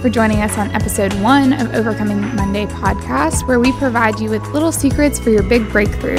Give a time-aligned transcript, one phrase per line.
[0.00, 4.42] for joining us on episode one of Overcoming Monday podcast, where we provide you with
[4.48, 6.16] little secrets for your big breakthrough.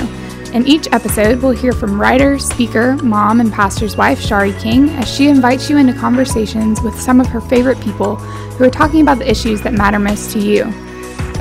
[0.53, 5.11] In each episode, we'll hear from writer, speaker, mom, and pastor's wife, Shari King, as
[5.11, 9.17] she invites you into conversations with some of her favorite people who are talking about
[9.17, 10.65] the issues that matter most to you.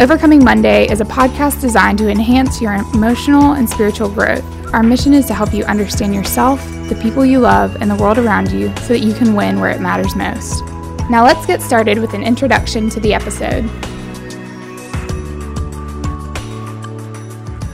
[0.01, 4.45] Overcoming Monday is a podcast designed to enhance your emotional and spiritual growth.
[4.73, 8.17] Our mission is to help you understand yourself, the people you love, and the world
[8.17, 10.63] around you so that you can win where it matters most.
[11.11, 13.69] Now, let's get started with an introduction to the episode.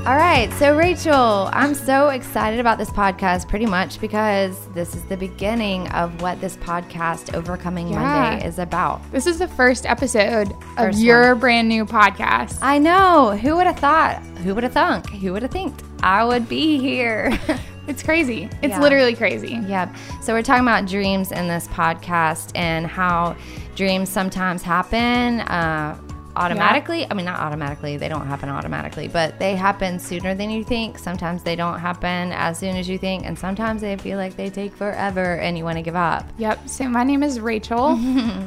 [0.07, 5.03] All right, so Rachel, I'm so excited about this podcast pretty much because this is
[5.05, 8.01] the beginning of what this podcast, Overcoming Yeah.
[8.01, 9.03] Monday, is about.
[9.13, 12.59] This is the first episode of First your brand new podcast.
[12.63, 13.37] I know.
[13.37, 14.23] Who would have thought?
[14.45, 15.11] Who would have thunk?
[15.11, 17.39] Who would have thinked I would be here?
[17.87, 18.49] It's crazy.
[18.63, 18.81] It's Yeah.
[18.81, 19.61] literally crazy.
[19.67, 19.95] Yep.
[20.23, 23.37] So we're talking about dreams in this podcast and how
[23.77, 25.97] dreams sometimes happen uh,
[26.35, 27.07] automatically.
[27.11, 27.97] I mean, not automatically.
[27.97, 30.99] They don't happen automatically, but they happen sooner than you think.
[30.99, 34.51] Sometimes they don't happen as soon as you think, and sometimes they feel like they
[34.51, 36.27] take forever and you want to give up.
[36.39, 36.69] Yep.
[36.69, 37.97] So my name is Rachel.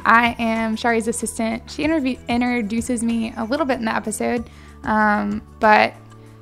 [0.05, 1.64] I am Shari's assistant.
[1.71, 4.49] She interview- introduces me a little bit in the episode,
[4.83, 5.94] um, but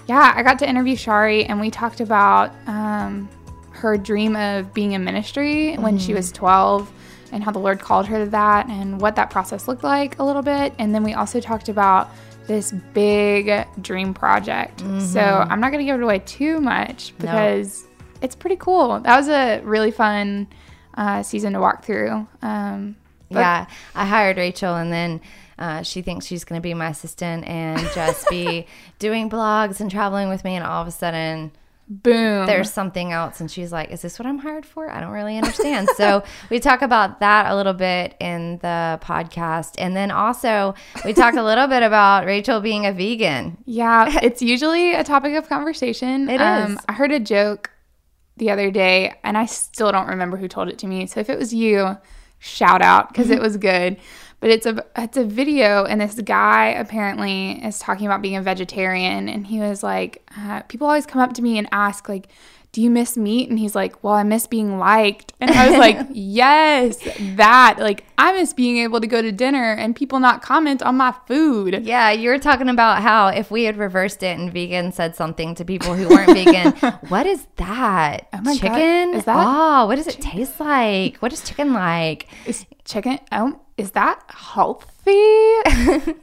[0.07, 3.29] yeah, I got to interview Shari, and we talked about um,
[3.71, 6.91] her dream of being in ministry when she was 12
[7.33, 10.23] and how the Lord called her to that and what that process looked like a
[10.23, 10.73] little bit.
[10.79, 12.09] And then we also talked about
[12.47, 14.81] this big dream project.
[15.01, 17.85] So I'm not going to give it away too much because
[18.21, 18.99] it's pretty cool.
[19.01, 20.47] That was a really fun
[20.95, 22.25] uh, season to walk through.
[22.41, 22.95] Um,
[23.29, 25.19] yeah, I hired Rachel, and then
[25.59, 28.67] uh, she thinks she's going to be my assistant and just be
[28.99, 31.51] doing blogs and traveling with me, and all of a sudden.
[31.87, 32.45] boom.
[32.45, 35.37] there's something else and she's like is this what i'm hired for i don't really
[35.37, 40.75] understand so we talk about that a little bit in the podcast and then also
[41.05, 45.33] we talk a little bit about rachel being a vegan Yeah, it's usually a topic
[45.35, 46.29] of conversation.
[46.29, 46.79] It um, is.
[46.89, 47.71] I heard a joke
[48.35, 51.05] the other day, and I still don't remember who told it to me.
[51.07, 51.97] So if it was you,
[52.39, 53.97] shout out because it was good.
[54.39, 58.41] But it's a it's a video, and this guy apparently is talking about being a
[58.41, 62.27] vegetarian, and he was like, uh, people always come up to me and ask like.
[62.73, 63.49] Do you miss meat?
[63.49, 65.33] And he's like, Well, I miss being liked.
[65.39, 66.97] And I was like, Yes,
[67.37, 67.77] that.
[67.79, 71.15] Like, I miss being able to go to dinner and people not comment on my
[71.25, 71.85] food.
[71.85, 75.55] yeah you were talking about how if we had reversed it and vegan said something
[75.55, 76.73] to people who weren't vegan
[77.09, 78.59] what is that Oh my God.
[78.61, 83.17] chicken Is that- oh what does it taste like what is chicken like Is chicken?
[83.31, 84.87] Oh, is that healthy?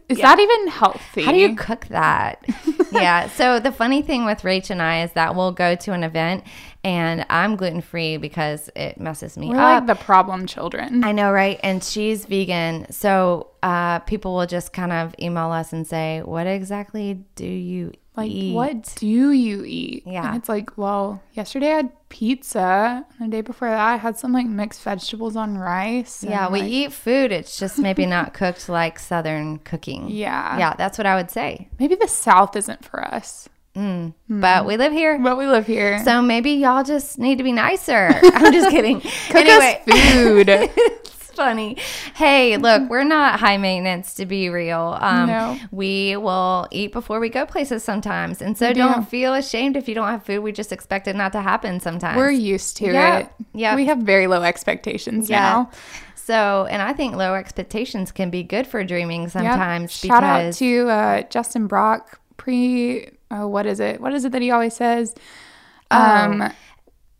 [0.08, 1.22] is that even healthy?
[1.22, 2.44] How do you cook that?
[2.92, 3.28] yeah.
[3.28, 6.44] So the funny thing with Rach and I is that we'll go to an event
[6.82, 9.52] and I'm gluten free because it messes me up.
[9.54, 9.88] We're up.
[9.88, 11.04] like the problem children.
[11.04, 11.60] I know, right?
[11.62, 12.90] And she's vegan.
[12.90, 17.92] So uh, people will just kind of email us and say, What exactly do you
[18.16, 18.54] like, eat?
[18.54, 20.04] what do you eat?
[20.06, 20.28] Yeah.
[20.28, 23.04] And it's like, well, yesterday I had pizza.
[23.18, 26.22] And the day before that, I had some like mixed vegetables on rice.
[26.22, 27.32] Yeah, we like- eat food.
[27.32, 30.08] It's just maybe not cooked like Southern cooking.
[30.14, 30.58] Yeah.
[30.58, 31.68] Yeah, that's what I would say.
[31.78, 34.12] Maybe the South isn't for us, mm.
[34.28, 34.40] hmm.
[34.40, 35.18] But we live here.
[35.18, 36.02] but we live here.
[36.04, 38.08] So maybe y'all just need to be nicer.
[38.22, 39.00] I'm just kidding.
[39.30, 39.76] Cook us
[40.12, 40.70] food.
[41.34, 41.76] Funny.
[42.14, 44.96] Hey, look, we're not high maintenance to be real.
[45.00, 45.58] Um, No.
[45.70, 48.40] We will eat before we go places sometimes.
[48.40, 50.40] And so don't feel ashamed if you don't have food.
[50.42, 52.16] We just expect it not to happen sometimes.
[52.16, 53.18] We're used to Yeah.
[53.18, 53.28] it.
[53.52, 53.74] Yeah.
[53.76, 55.40] We have very low expectations yeah.
[55.40, 55.70] now.
[56.14, 59.30] So, and I think low expectations can be good for dreaming Yep.
[59.32, 59.92] sometimes.
[59.92, 62.18] Shout out to uh, Justin Brock.
[62.38, 64.00] Pre, oh, what is it?
[64.00, 65.14] What is it that he always says?
[65.90, 66.50] Um,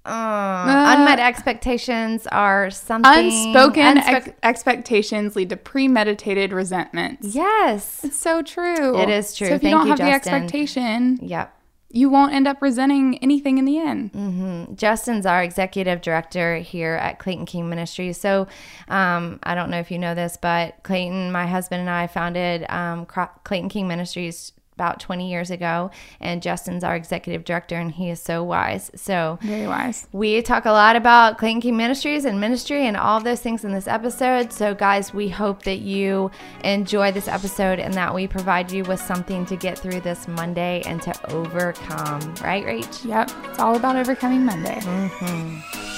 [0.06, 7.34] Uh, unmet expectations are something unspoken unspec- ex- expectations lead to premeditated resentments.
[7.34, 8.04] yes.
[8.04, 8.98] It's so true.
[8.98, 9.48] It is true.
[9.48, 11.56] So if you don't you, have the expectation, Yep.
[11.90, 14.12] you won't end up resenting anything in the end.
[14.12, 14.76] Mm.
[14.76, 18.18] Justin's our executive director here at Clayton King Ministries.
[18.20, 18.46] So
[18.88, 22.66] um, I don't know if you know this, but Clayton, my husband, and I founded
[22.70, 25.90] um, Clayton King Ministries about 20 years ago.
[26.20, 28.90] And Justin's our executive director, and he is so wise.
[28.94, 30.06] So Very wise.
[30.12, 33.72] we talk a lot about Clayton King Ministries and ministry and all those things in
[33.72, 34.52] this episode.
[34.52, 36.30] So, guys, we hope that you
[36.62, 40.82] enjoy this episode and that we provide you with something to get through this Monday
[40.86, 42.20] and to overcome.
[42.42, 43.04] Right, Rach?
[43.04, 43.30] Yep.
[43.50, 44.80] It's all about overcoming Monday.
[44.80, 45.93] Mm-hmm.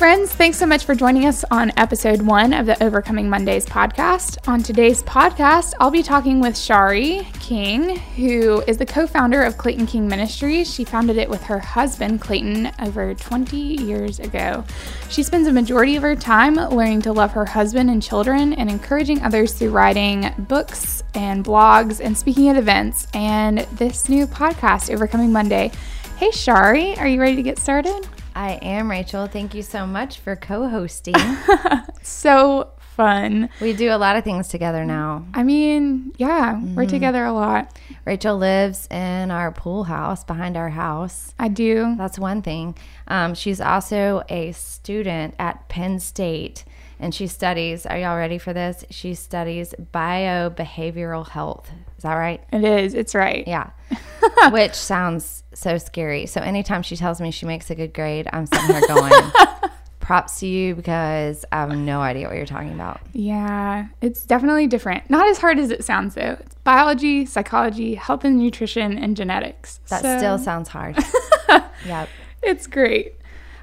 [0.00, 0.32] Friends.
[0.32, 4.38] Thanks so much for joining us on episode one of the Overcoming Mondays podcast.
[4.48, 9.58] On today's podcast, I'll be talking with Shari King, who is the co founder of
[9.58, 10.72] Clayton King Ministries.
[10.72, 14.64] She founded it with her husband, Clayton, over 20 years ago.
[15.10, 18.70] She spends a majority of her time learning to love her husband and children and
[18.70, 24.90] encouraging others through writing books and blogs and speaking at events and this new podcast,
[24.90, 25.70] Overcoming Monday.
[26.16, 28.08] Hey, Shari, are you ready to get started?
[28.34, 29.26] I am Rachel.
[29.26, 31.14] Thank you so much for co hosting.
[32.02, 33.48] so fun.
[33.60, 35.24] we do a lot of things together now.
[35.34, 36.86] I mean, yeah, we're Mm-hmm.
[36.90, 37.76] together a lot.
[38.04, 41.34] Rachel lives in our pool house behind our house.
[41.38, 41.94] I do.
[41.96, 42.76] That's one thing.
[43.08, 46.64] Um, she's also a student at Penn State
[47.00, 48.84] and she studies, are y'all ready for this?
[48.90, 51.70] She studies biobehavioral health.
[51.96, 52.42] Is that right?
[52.52, 52.94] It is.
[52.94, 53.46] It's right.
[53.48, 53.70] Yeah.
[54.50, 56.26] Which sounds so scary.
[56.26, 59.12] So anytime she tells me she makes a good grade, I'm sitting here going,
[60.00, 63.00] props to you because I have no idea what you're talking about.
[63.12, 65.08] Yeah, it's definitely different.
[65.10, 66.36] Not as hard as it sounds, though.
[66.40, 69.78] It's biology, psychology, health and nutrition, and genetics.
[69.88, 70.98] That So, still sounds hard.
[71.86, 72.08] yep.
[72.42, 73.14] It's great.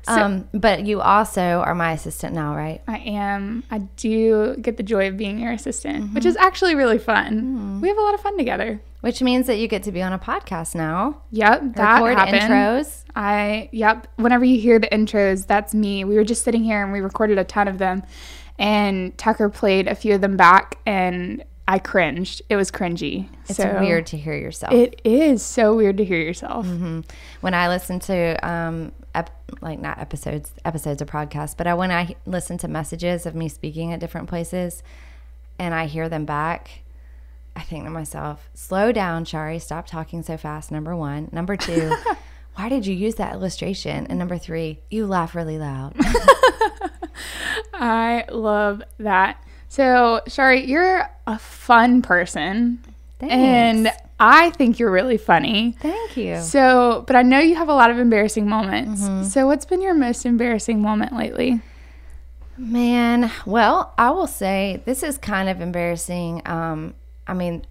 [0.07, 2.81] So Um, but you also are my assistant now, right?
[2.87, 3.63] I am.
[3.69, 6.29] I do get the joy of being your assistant, which Mm-hmm.
[6.29, 7.81] is actually really fun.
[7.81, 8.79] We have a lot of fun together.
[9.01, 11.21] Which means that you get to be on a podcast now.
[11.31, 12.41] Yep, that record happened.
[12.53, 13.03] intros.
[13.15, 14.07] I yep.
[14.15, 16.03] Whenever you hear the intros, that's me.
[16.03, 18.01] We were just sitting here and we recorded a ton of them,
[18.57, 22.41] and Tucker played a few of them back, and I cringed.
[22.49, 23.27] It was cringy.
[23.49, 24.73] It's So- weird to hear yourself.
[24.73, 26.65] It is so weird to hear yourself.
[27.41, 29.31] when I listen to um ep-
[29.61, 33.49] like not episodes episodes of podcasts, but I when I listen to messages of me
[33.49, 34.81] speaking at different places
[35.59, 36.83] and I hear them back,
[37.55, 40.71] I think to myself, slow down, Shari, stop talking so fast.
[40.71, 41.27] Number one.
[41.31, 41.91] Number two,
[42.55, 44.07] why did you use that illustration?
[44.07, 45.95] And number three, you laugh really loud.
[47.73, 49.41] I love that.
[49.69, 52.79] So, Shari, you're a fun person,
[53.21, 55.75] and I think you're really funny.
[55.81, 56.39] Thank you.
[56.41, 59.33] So, but I know you have a lot of embarrassing moments.
[59.33, 61.61] So, what's been your most embarrassing moment lately?
[62.57, 66.41] Man, well, I will say this is kind of embarrassing.
[66.45, 66.95] Um,
[67.27, 67.65] I mean,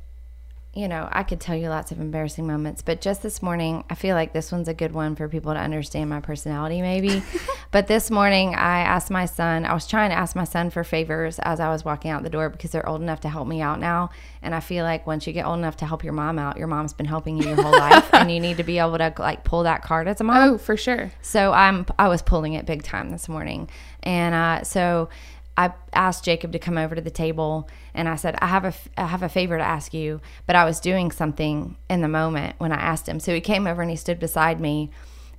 [0.77, 3.95] you know, I could tell you lots of embarrassing moments, but just this morning, I
[3.95, 7.23] feel like this one's a good one for people to understand my personality, maybe.
[7.71, 10.85] but this morning, I asked my son, I was trying to ask my son for
[10.85, 13.63] favors as I was walking out the door because they're old enough to help me
[13.63, 14.11] out now.
[14.43, 16.67] And I feel like once you get old enough to help your mom out, your
[16.67, 19.45] mom's been helping you your whole life, and you need to be able to like
[19.45, 20.37] pull that card as a mom.
[20.37, 21.11] Oh, for sure.
[21.23, 23.71] So I'm I was pulling it big time this morning,
[24.03, 25.09] and uh, so
[25.57, 28.75] I asked Jacob to come over to the table, and I said I have a
[28.97, 32.57] I have a favor to ask you, but I was doing something in the moment
[32.59, 33.21] when I asked him.
[33.21, 34.91] So he came over and he stood beside me,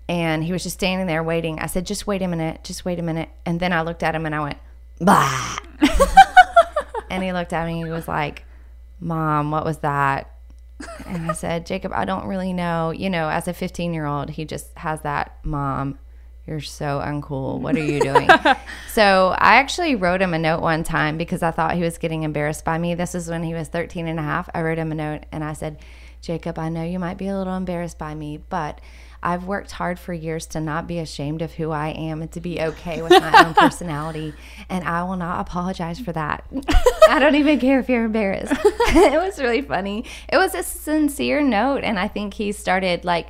[0.09, 1.59] and he was just standing there waiting.
[1.59, 4.15] I said, "Just wait a minute, just wait a minute," and then I looked at
[4.15, 4.57] him and I went,
[4.99, 5.59] "Bah,"
[7.09, 8.43] and he looked at me and he was like,
[8.99, 10.31] "Mom, what was that?"
[11.05, 12.91] And I said, Jacob, I don't really know.
[12.91, 15.97] You know, as a 15 year old, he just has that mom.
[16.47, 17.59] You're so uncool.
[17.59, 18.29] What are you doing?
[18.93, 22.23] so I actually wrote him a note one time because I thought he was getting
[22.23, 22.95] embarrassed by me.
[22.95, 24.49] This is when he was 13 and a half.
[24.53, 25.79] I wrote him a note and I said,
[26.21, 28.79] Jacob, I know you might be a little embarrassed by me, but
[29.21, 32.39] I've worked hard for years to not be ashamed of who I am and to
[32.39, 34.33] be okay with my own personality.
[34.69, 36.45] And I will not apologize for that.
[37.09, 38.53] I don't even care if you're embarrassed.
[38.63, 40.05] it was really funny.
[40.29, 41.83] It was a sincere note.
[41.83, 43.27] And I think he started like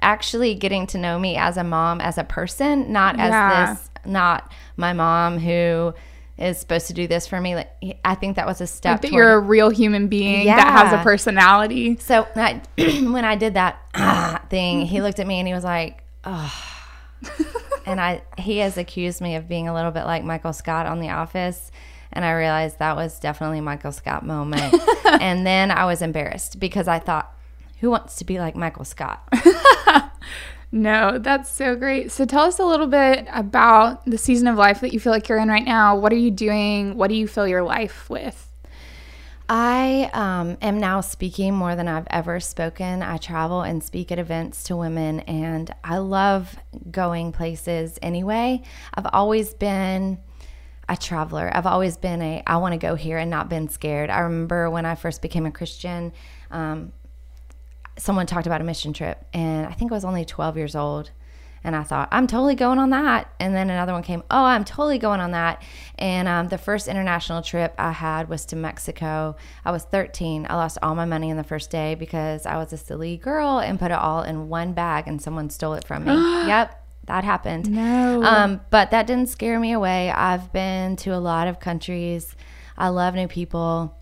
[0.00, 3.74] actually getting to know me as a mom, as a person, not as Yeah.
[3.74, 5.94] this, not my mom who
[6.38, 7.56] is supposed to do this for me.
[7.56, 7.70] Like,
[8.04, 9.02] I think that was a step.
[9.02, 11.96] That you're a real human being that has a personality.
[11.98, 15.64] so I, when I did that ah, thing, he looked at me and he was
[15.64, 16.74] like, "Oh."
[17.86, 21.00] and I he has accused me of being a little bit like Michael Scott on
[21.00, 21.72] The Office,
[22.12, 24.72] and I realized that was definitely a Michael Scott moment.
[25.04, 27.34] and then I was embarrassed because I thought,
[27.80, 29.22] "Who wants to be like Michael Scott?"
[30.70, 32.12] No, that's so great.
[32.12, 35.28] So tell us a little bit about the season of life that you feel like
[35.28, 35.96] you're in right now.
[35.96, 36.96] What are you doing?
[36.96, 38.44] What do you fill your life with?
[39.48, 43.02] I um, am now speaking more than I've ever spoken.
[43.02, 46.54] I travel and speak at events to women, and I love
[46.90, 48.60] going places anyway.
[48.92, 50.18] I've always been
[50.86, 51.50] a traveler.
[51.54, 54.10] I've always been a I want to go here and not been scared.
[54.10, 56.12] I remember when I first became a Christian,
[56.50, 56.92] um,
[57.98, 61.10] someone talked about a mission trip, and I think I was only 12 years old.
[61.64, 63.32] And I thought, I'm totally going on that.
[63.40, 65.60] And then another one came, oh, I'm totally going on that.
[65.98, 69.34] And um, the first international trip I had was to Mexico.
[69.64, 70.46] I was 13.
[70.48, 73.58] I lost all my money in the first day because I was a silly girl
[73.58, 76.12] and put it all in one bag and someone stole it from me.
[76.46, 76.80] yep.
[77.06, 77.68] that happened.
[77.70, 78.22] No.
[78.22, 80.10] Um, but that didn't scare me away.
[80.12, 82.36] I've been to a lot of countries.
[82.76, 83.96] I love new people.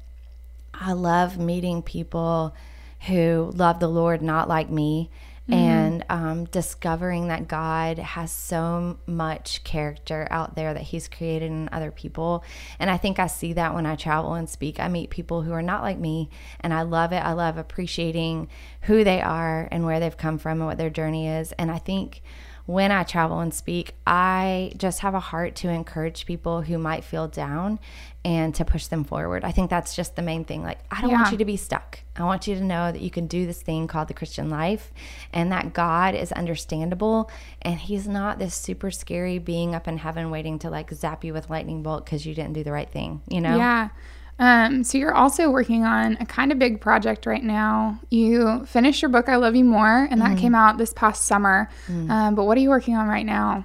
[0.74, 2.54] I love meeting people
[3.02, 5.10] who love the Lord not like me
[5.48, 11.68] and um, discovering that God has so much character out there that He's created in
[11.70, 12.42] other people.
[12.80, 14.80] And I think I see that when I travel and speak.
[14.80, 17.18] I meet people who are not like me, and I love it.
[17.18, 18.48] I love appreciating
[18.82, 21.52] who they are and where they've come from and what their journey is.
[21.52, 22.22] And I think
[22.66, 27.04] when I travel and speak, I just have a heart to encourage people who might
[27.04, 27.78] feel down
[28.24, 29.44] and to push them forward.
[29.44, 30.64] I think that's just the main thing.
[30.64, 32.00] Like, I don't want you to be stuck.
[32.16, 34.92] I want you to know that you can do this thing called the Christian life
[35.32, 37.30] and that God is understandable
[37.62, 41.32] and He's not this super scary being up in heaven waiting to like zap you
[41.32, 43.56] with lightning bolt because you didn't do the right thing, you know?
[43.56, 43.90] Yeah.
[44.38, 47.98] Um, so you're also working on a kind of big project right now.
[48.10, 51.70] You finished your book, I Love You More, and that came out this past summer.
[51.88, 52.10] Mm.
[52.10, 53.64] Um, but what are you working on right now?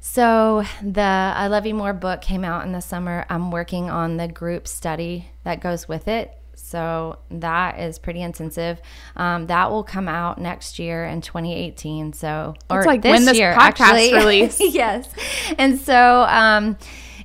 [0.00, 3.26] So the I Love You More book came out in the summer.
[3.28, 6.34] I'm working on the group study that goes with it.
[6.54, 8.80] So that is pretty intensive.
[9.16, 12.12] Um, that will come out next year in 2018.
[12.12, 14.12] So or It's like this when this year, podcast actually.
[14.14, 14.60] release.
[14.60, 15.08] yes,
[15.58, 16.76] and so um,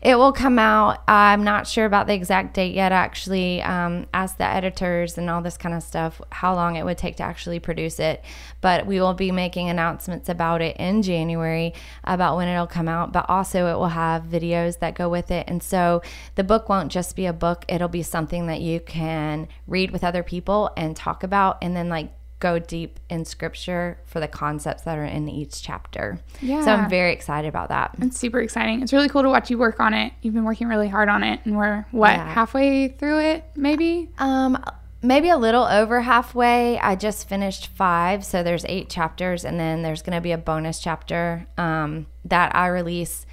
[0.03, 1.01] it will come out.
[1.07, 2.91] I'm not sure about the exact date yet.
[2.91, 6.97] Actually, um, asked the editors and all this kind of stuff how long it would
[6.97, 8.21] take to actually produce it.
[8.59, 13.13] But we will be making announcements about it in January about when it'll come out.
[13.13, 15.45] But also, it will have videos that go with it.
[15.47, 16.01] And so
[16.35, 17.63] the book won't just be a book.
[17.69, 21.87] It'll be something that you can read with other people and talk about, and then
[21.87, 22.11] like
[22.43, 26.19] go deep in scripture for the concepts that are in each chapter.
[26.41, 26.65] Yeah.
[26.65, 27.95] So I'm very excited about that.
[28.01, 28.81] It's super exciting.
[28.83, 30.11] It's really cool to watch you work on it.
[30.21, 32.33] You've been working really hard on it, and we're what Yeah.
[32.33, 34.09] halfway through it, maybe.
[34.19, 34.61] Um,
[35.01, 36.77] maybe a little over halfway.
[36.79, 40.37] I just finished five, so there's eight chapters, and then there's going to be a
[40.37, 43.25] bonus chapter um, that I release.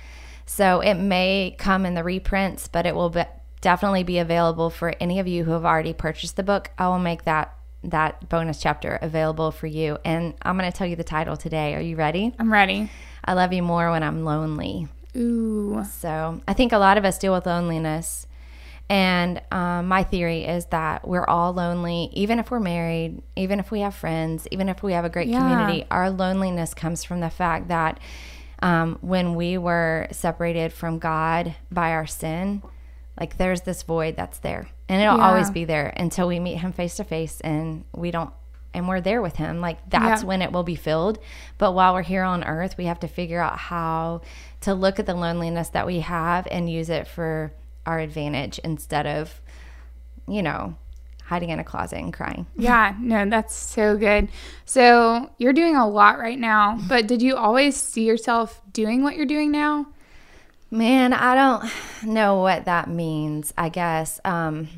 [0.46, 3.24] So it may come in the reprints, but it will be,
[3.60, 6.70] definitely be available for any of you who have already purchased the book.
[6.78, 10.86] I will make that that bonus chapter available for you, and I'm going to tell
[10.86, 11.74] you the title today.
[11.74, 12.34] Are you ready?
[12.38, 12.90] I'm ready.
[13.24, 14.88] I love you more when I'm lonely.
[15.16, 15.84] Ooh.
[15.90, 18.26] So I think a lot of us deal with loneliness.
[18.88, 23.70] And um, my theory is that we're all lonely, even if we're married, even if
[23.70, 25.38] we have friends, even if we have a great Yeah.
[25.38, 25.86] community.
[25.92, 28.00] Our loneliness comes from the fact that
[28.62, 32.62] um, when we were separated from God by our sin,
[33.20, 34.68] like there's this void that's there.
[34.88, 35.28] And it'll Yeah.
[35.28, 38.30] always be there until we meet Him face to face and we don't.
[38.72, 39.60] And we're there with him.
[39.60, 40.28] Like that's Yeah.
[40.28, 41.18] when it will be filled.
[41.58, 44.20] But while we're here on earth, we have to figure out how
[44.60, 47.52] to look at the loneliness that we have and use it for
[47.84, 49.40] our advantage instead of,
[50.28, 50.76] you know,
[51.24, 52.46] hiding in a closet and crying.
[52.56, 54.28] Yeah, no, that's so good.
[54.66, 59.16] So you're doing a lot right now, but did you always see yourself doing what
[59.16, 59.86] you're doing now?
[60.70, 61.70] Man, I don't
[62.04, 63.52] know what that means.
[63.58, 64.68] I guess um,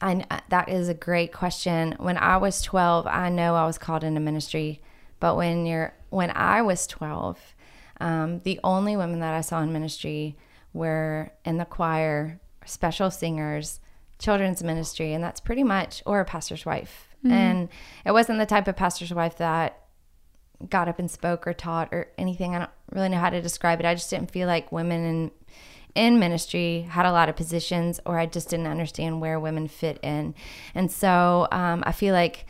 [0.00, 1.96] I that is a great question.
[1.98, 4.82] When I was twelve, I know I was called into ministry,
[5.20, 7.54] but when you're when I was twelve,
[8.00, 10.36] um, the only women that I saw in ministry
[10.74, 13.80] were in the choir, special singers,
[14.18, 17.08] children's ministry, and that's pretty much or a pastor's wife.
[17.24, 17.68] And
[18.04, 19.78] it wasn't the type of pastor's wife that
[20.68, 22.56] got up and spoke or taught or anything.
[22.56, 23.86] I don't really know how to describe it.
[23.86, 25.30] I just didn't feel like women in
[25.94, 29.98] in ministry had a lot of positions, or I just didn't understand where women fit
[30.02, 30.34] in.
[30.74, 32.46] And so um, I feel like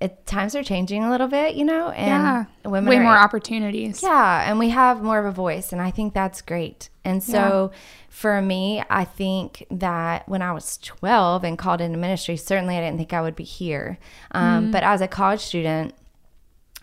[0.00, 3.16] it, times are changing a little bit, you know, and yeah, women way are more
[3.18, 4.02] opportunities.
[4.02, 6.88] yeah, and we have more of a voice, and I think that's great.
[7.04, 7.72] And so
[8.08, 12.80] for me, I think that when I was 12 and called into ministry, certainly I
[12.80, 13.98] didn't think I would be here.
[14.30, 15.92] Um, But as a college student,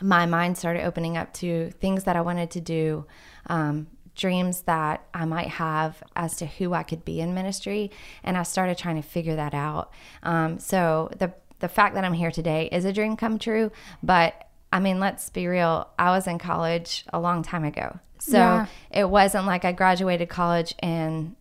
[0.01, 3.06] my mind started opening up to things that I wanted to do,
[3.48, 7.92] um, dreams that I might have as to who I could be in ministry,
[8.24, 9.92] and I started trying to figure that out.
[10.24, 13.72] Um, so the the fact that I'm here today is a dream come true,
[14.04, 15.88] but I mean, let's be real.
[15.98, 18.66] I was in college a long time ago, so Yeah.
[18.92, 21.36] it wasn't like I graduated college and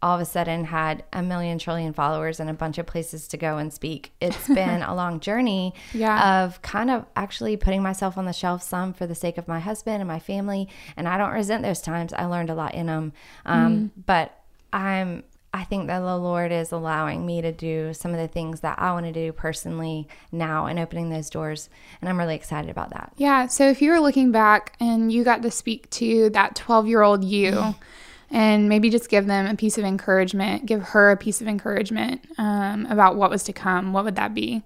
[0.00, 3.36] all of a sudden had a million trillion followers and a bunch of places to
[3.36, 4.12] go and speak.
[4.20, 6.44] It's been a long journey Yeah.
[6.44, 9.58] of kind of actually putting myself on the shelf some for the sake of my
[9.58, 10.68] husband and my family.
[10.96, 12.12] And I don't resent those times.
[12.12, 13.12] I learned a lot in them.
[13.44, 14.38] Um, But
[14.72, 18.60] I'm, I think that the Lord is allowing me to do some of the things
[18.60, 21.70] that I want to do personally now and opening those doors.
[22.00, 23.12] And I'm really excited about that.
[23.16, 23.46] Yeah.
[23.46, 27.02] So if you were looking back and you got to speak to that 12 year
[27.02, 27.74] old you
[28.30, 32.26] and maybe just give them a piece of encouragement, give her a piece of encouragement
[32.38, 34.62] um, about what was to come, what would that be?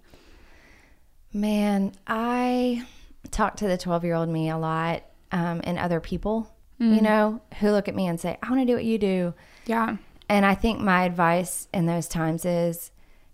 [1.33, 2.85] Man, I
[3.31, 5.05] talk to the 12 year old me a lot.
[5.33, 8.67] um, in other people, you know, who look at me and say, I want to
[8.67, 9.35] do what you do.
[9.67, 9.97] Yeah.
[10.29, 12.91] And I think my advice in those times is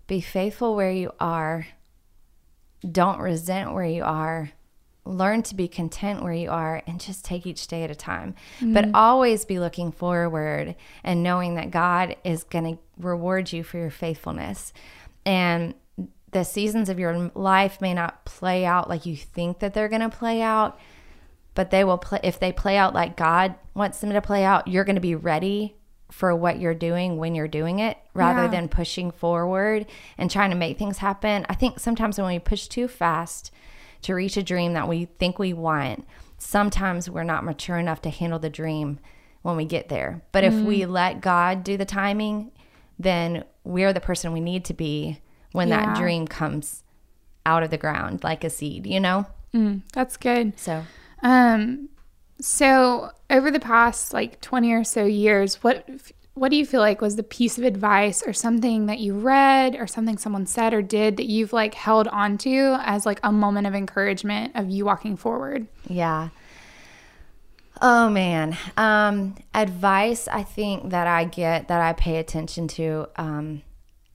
[0.07, 1.67] be faithful where you are.
[2.89, 4.51] Don't resent where you are.
[5.09, 8.35] Learn to be content where you are and just take each day at a time.
[8.59, 8.73] Mm-hmm.
[8.73, 13.77] But always be looking forward and knowing that God is going to reward you for
[13.79, 14.71] your faithfulness.
[15.25, 15.73] And
[16.31, 20.01] the seasons of your life may not play out like you think that they're going
[20.01, 20.79] to play out,
[21.55, 24.67] but they will play if they play out like God wants them to play out,
[24.67, 25.75] you're going to be ready
[26.11, 28.47] for what you're doing when you're doing it rather Yeah.
[28.49, 29.87] than pushing forward
[30.17, 31.45] and trying to make things happen.
[31.49, 33.51] I think sometimes when we push too fast
[34.03, 38.09] to reach a dream that we think we want, sometimes we're not mature enough to
[38.09, 38.99] handle the dream
[39.41, 40.21] when we get there.
[40.31, 40.91] But if we Mm-hmm.
[40.91, 42.51] let God do the timing,
[42.97, 45.21] then we're the person we need to be
[45.53, 46.83] when that dream comes
[47.45, 49.25] out of the ground like a seed, you know?
[49.93, 50.59] That's good.
[50.59, 50.83] So
[51.23, 51.89] Um,
[52.39, 55.87] so over the past like 20 or so years, what
[56.39, 59.75] what do you feel like was the piece of advice or something that you read
[59.75, 63.67] or something someone said or did that you've like held onto as like a moment
[63.67, 65.67] of encouragement of you walking forward?
[65.87, 66.29] Yeah.
[67.81, 68.57] Oh man.
[68.77, 73.61] Um, advice I think that I get that I pay attention to um,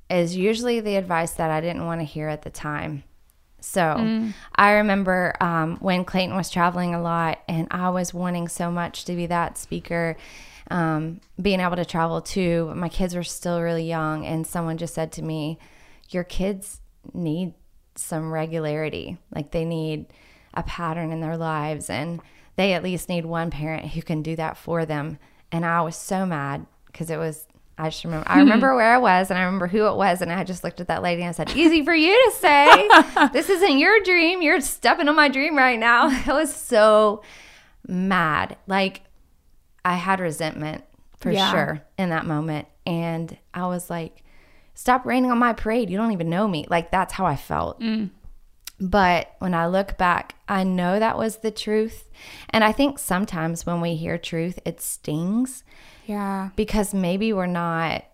[0.09, 3.05] is usually the advice that I didn't want to hear at the time.
[3.61, 8.71] So I remember um, when Clayton was traveling a lot and I was wanting so
[8.71, 10.19] much to be that speaker,
[10.71, 12.73] um, being able to travel too.
[12.75, 15.59] My kids were still really young, and someone just said to me,
[16.11, 16.81] Your kids
[17.13, 17.55] need
[17.97, 19.19] some regularity.
[19.35, 20.07] Like they need
[20.55, 22.21] a pattern in their lives, and
[22.57, 25.19] they at least need one parent who can do that for them.
[25.53, 27.47] And I was so mad because it was.
[27.77, 28.29] I just remember.
[28.29, 30.81] I remember where I was, and I remember who it was, and I just looked
[30.81, 32.89] at that lady and I said, "Easy for you to say.
[33.33, 34.43] this isn't your dream.
[34.43, 37.23] You're stepping on my dream right now." I was so
[37.87, 38.57] mad.
[38.67, 39.03] Like
[39.85, 40.85] I had resentment
[41.19, 41.51] for Yeah.
[41.51, 44.23] sure in that moment, and I was like,
[44.75, 45.91] "Stop raining on my parade.
[45.91, 47.83] You don't even know me." Like that's how I felt.
[48.81, 52.09] But when I look back, I know that was the truth.
[52.51, 55.63] And I think sometimes when we hear truth, it stings
[56.07, 56.51] Yeah.
[56.57, 58.05] because maybe we're not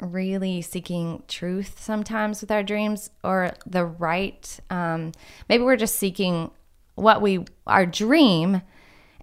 [0.00, 5.12] really seeking truth sometimes with our dreams or the right um,
[5.48, 6.50] maybe we're just seeking
[6.96, 8.62] what we our dream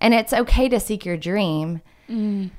[0.02, 1.82] and it's okay to seek your dream.
[2.10, 2.52] Mm.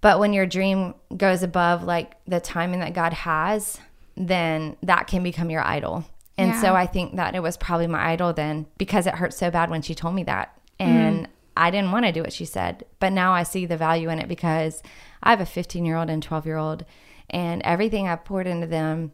[0.00, 3.78] But when your dream goes above like the timing that god has
[4.16, 6.04] then that can become your idol.
[6.38, 6.60] And Yeah.
[6.60, 9.68] so i think that it was probably my idol then because it hurt so bad
[9.70, 10.56] when she told me that.
[10.80, 10.84] Mm.
[10.86, 12.84] And i didn't want to do what she said.
[13.00, 14.82] But now i see the value in it because
[15.22, 16.84] i have a 15 year old and 12 year old
[17.30, 19.12] and everything i've poured into them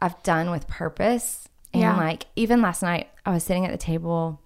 [0.00, 1.48] i've done with purpose.
[1.72, 1.96] And Yeah.
[1.96, 4.40] like even last night i was sitting at the table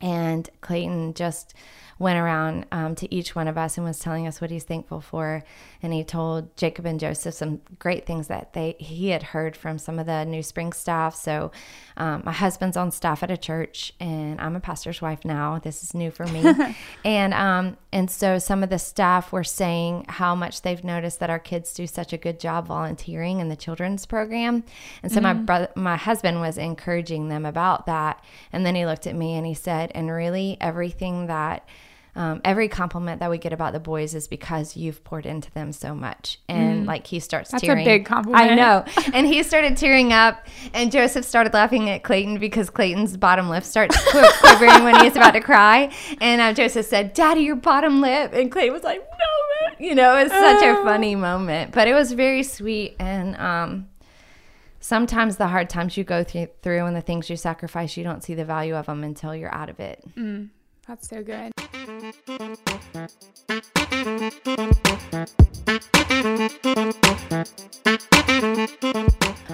[0.00, 1.54] and Clayton just
[1.98, 5.00] went around um, to each one of us and was telling us what he's thankful
[5.00, 5.42] for.
[5.82, 9.78] And he told Jacob and Joseph some great things that they he had heard from
[9.78, 11.14] some of the New Spring staff.
[11.14, 11.52] So
[11.96, 15.58] um, my husband's on staff at a church, and I'm a pastor's wife now.
[15.58, 16.44] This is new for me,
[17.04, 21.30] and um, and so some of the staff were saying how much they've noticed that
[21.30, 24.64] our kids do such a good job volunteering in the children's program.
[25.02, 28.22] And so my brother, my husband was encouraging them about that.
[28.52, 31.66] And then he looked at me and he said, "And really, everything that."
[32.16, 35.70] Um, every compliment that we get about the boys is because you've poured into them
[35.70, 38.52] so much, and like he starts That's a big compliment.
[38.52, 43.18] I know, and he started tearing up, and Joseph started laughing at Clayton because Clayton's
[43.18, 47.42] bottom lip starts qui- quivering when he's about to cry, and uh, Joseph said, "Daddy,
[47.42, 50.82] your bottom lip," and Clayton was like, "No, man," you know, it was such a
[50.84, 53.88] funny moment, but it was very sweet, and um,
[54.86, 58.22] sometimes the hard times you go through, through and the things you sacrifice, you don't
[58.22, 60.00] see the value of them until you're out of it.
[60.16, 60.50] Mm,
[60.86, 61.52] that's so good.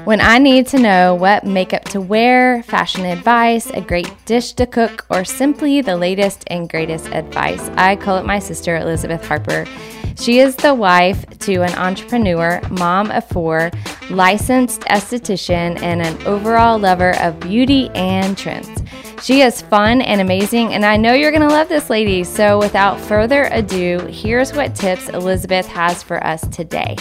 [0.05, 4.66] When I need to know what makeup to wear, fashion advice, a great dish to
[4.66, 9.64] cook, or simply the latest and greatest advice, I call up my sister, Elizabeth Harper.
[10.16, 13.71] She is the wife to an entrepreneur, mom of four,
[14.11, 18.83] licensed esthetician, and an overall lover of beauty and trends.
[19.23, 22.25] She is fun and amazing, and I know you're going to love this lady.
[22.25, 26.97] So, without further ado, here's what tips Elizabeth has for us today.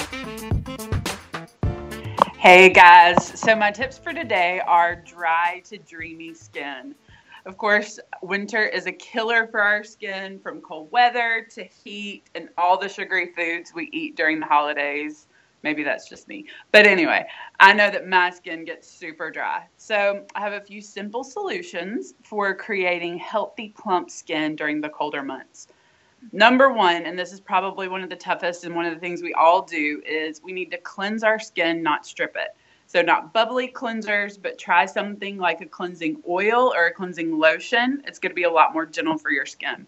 [2.37, 6.95] Hey guys, so my tips for today are dry to dreamy skin.
[7.45, 12.49] Of course, winter is a killer for our skin from cold weather to heat and
[12.57, 15.27] all the sugary foods we eat during the holidays.
[15.63, 16.45] Maybe that's just me.
[16.71, 17.27] But anyway,
[17.59, 19.67] I know that my skin gets super dry.
[19.77, 25.21] So I have a few simple solutions for creating healthy, plump skin during the colder
[25.21, 25.67] months.
[26.31, 29.21] Number one, and this is probably one of the toughest and one of the things
[29.21, 32.55] we all do, is we need to cleanse our skin, not strip it.
[32.85, 38.03] So, not bubbly cleansers, but try something like a cleansing oil or a cleansing lotion.
[38.05, 39.87] It's going to be a lot more gentle for your skin.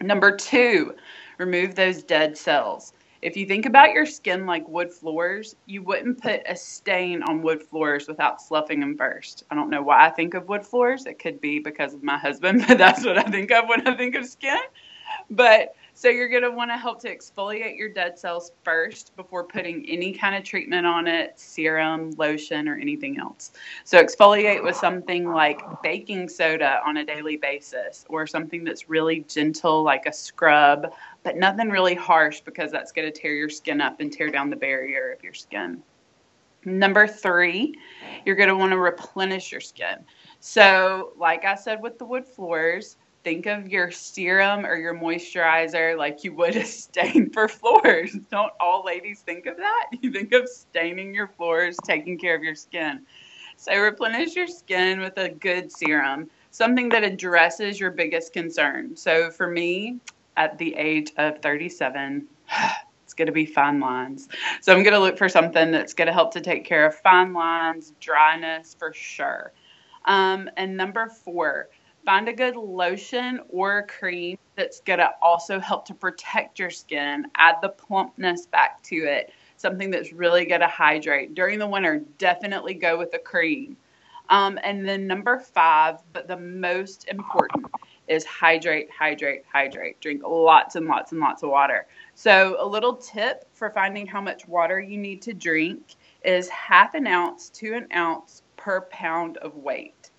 [0.00, 0.94] Number two,
[1.38, 2.92] remove those dead cells.
[3.22, 7.42] If you think about your skin like wood floors, you wouldn't put a stain on
[7.42, 9.44] wood floors without sloughing them first.
[9.50, 11.04] I don't know why I think of wood floors.
[11.06, 13.96] It could be because of my husband, but that's what I think of when I
[13.96, 14.58] think of skin.
[15.30, 19.44] But so you're going to want to help to exfoliate your dead cells first before
[19.44, 23.52] putting any kind of treatment on it, serum, lotion, or anything else.
[23.84, 29.26] So exfoliate with something like baking soda on a daily basis or something that's really
[29.28, 30.90] gentle like a scrub,
[31.22, 34.48] but nothing really harsh because that's going to tear your skin up and tear down
[34.48, 35.82] the barrier of your skin.
[36.64, 37.74] Number three,
[38.24, 39.98] you're going to want to replenish your skin.
[40.40, 45.96] So, like I said with the wood floors, think of your serum or your moisturizer
[45.96, 48.16] like you would a stain for floors.
[48.30, 49.86] Don't all ladies think of that?
[50.02, 53.02] You think of staining your floors, taking care of your skin.
[53.56, 58.96] So replenish your skin with a good serum, something that addresses your biggest concern.
[58.96, 60.00] So for me,
[60.38, 62.26] at the age of 37,
[63.04, 64.28] it's going to be fine lines.
[64.62, 66.94] So I'm going to look for something that's going to help to take care of
[66.94, 69.52] fine lines, dryness for sure.
[70.06, 71.68] Um, and number four,
[72.10, 77.24] find a good lotion or cream that's going to also help to protect your skin,
[77.36, 81.36] add the plumpness back to it, something that's really going to hydrate.
[81.36, 83.76] During the winter, definitely go with a cream.
[84.28, 87.66] Um, and then number five, but the most important,
[88.08, 90.00] is hydrate, hydrate, hydrate.
[90.00, 91.86] Drink lots and lots and lots of water.
[92.16, 95.94] So, a little tip for finding how much water you need to drink
[96.24, 100.09] is half an ounce to an ounce per pound of weight.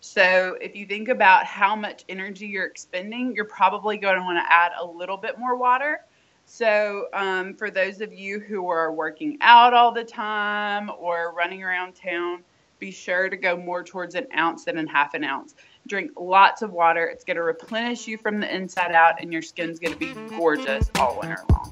[0.00, 4.38] So if you think about how much energy you're expending, you're probably going to want
[4.38, 6.00] to add a little bit more water.
[6.46, 11.62] So um, for those of you who are working out all the time or running
[11.62, 12.42] around town,
[12.78, 15.54] be sure to go more towards an ounce than a half an ounce.
[15.86, 17.06] Drink lots of water.
[17.06, 20.14] It's going to replenish you from the inside out, and your skin's going to be
[20.30, 21.70] gorgeous all winter long.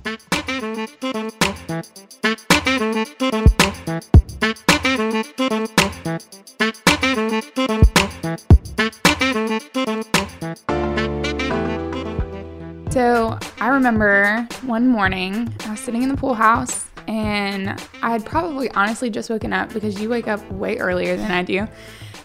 [13.79, 19.09] Remember one morning I was sitting in the pool house and I had probably honestly
[19.09, 21.67] just woken up because you wake up way earlier than I do.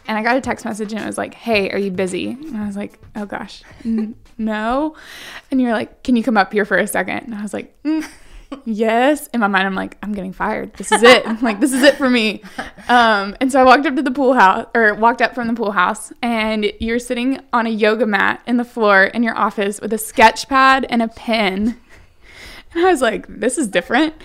[0.07, 2.31] And I got a text message and it was like, Hey, are you busy?
[2.31, 4.95] And I was like, Oh gosh, n- no.
[5.51, 7.19] And you're like, Can you come up here for a second?
[7.19, 8.03] And I was like, mm
[8.65, 9.27] yes.
[9.27, 10.73] In my mind, I'm like, I'm getting fired.
[10.73, 11.25] This is it.
[11.41, 12.41] like, this is it for me.
[12.87, 15.53] Um, and so I walked up to the pool house, or walked up from the
[15.53, 19.79] pool house, and you're sitting on a yoga mat in the floor in your office
[19.81, 21.79] with a sketch pad and a pen.
[22.73, 24.15] And I was like, this is different.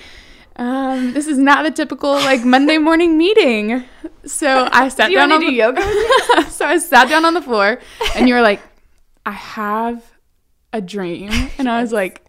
[0.57, 3.85] Um, this is not the typical like Monday morning meeting.
[4.25, 5.83] So I sat down on the yoga.
[6.51, 7.79] so I sat down on the floor,
[8.17, 8.61] and you were like,
[9.25, 10.05] I have
[10.73, 12.28] a dream, and I was like,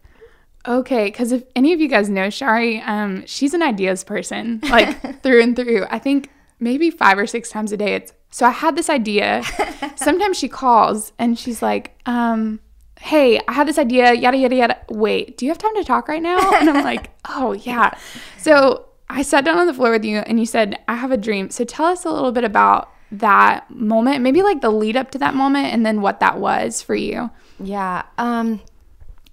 [0.68, 5.22] Okay, because if any of you guys know Shari, um, she's an ideas person, like
[5.24, 5.86] through and through.
[5.90, 7.96] I think maybe five or six times a day.
[7.96, 9.44] It's so I had this idea.
[9.96, 12.60] Sometimes she calls and she's like, um,
[13.00, 14.14] "Hey, I had this idea.
[14.14, 14.78] Yada yada yada.
[14.90, 17.98] Wait, do you have time to talk right now?" And I'm like, "Oh yeah."
[18.38, 21.18] So I sat down on the floor with you and you said, "I have a
[21.18, 25.10] dream." So tell us a little bit about that moment, maybe like the lead up
[25.12, 27.32] to that moment, and then what that was for you.
[27.60, 28.04] Yeah.
[28.18, 28.62] Um.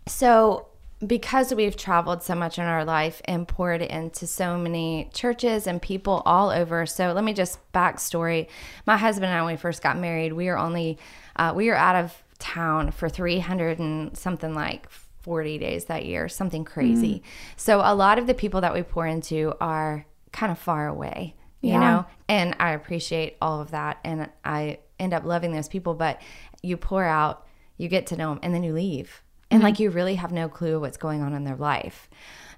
[0.07, 0.69] So
[1.05, 5.83] because we've traveled so much in our life and poured into so many churches and
[5.83, 6.87] people all over.
[6.87, 8.49] So let me just backstory.
[8.87, 10.99] My husband and I, when we first got married, we were only
[11.37, 16.29] uh, we were out of town for 300 and something like 40 days that year,
[16.29, 17.17] something crazy.
[17.17, 17.23] Mm.
[17.57, 21.35] So a lot of the people that we pour into are kind of far away,
[21.61, 21.81] you yeah.
[21.81, 23.99] know, and I appreciate all of that.
[24.05, 26.23] And I end up loving those people, but
[26.63, 29.65] you pour out, you get to know them, and then you leave and mm-hmm.
[29.65, 32.09] like you really have no clue what's going on in their life.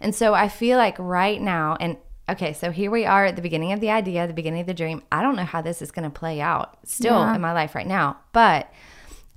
[0.00, 1.96] And so I feel like right now, and
[2.28, 4.74] okay, so here we are at the beginning of the idea, the beginning of the
[4.74, 5.02] dream.
[5.10, 7.34] I don't know how this is going to play out still yeah.
[7.34, 8.72] in my life right now, but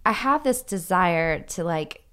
[0.06, 2.04] I have this desire to like,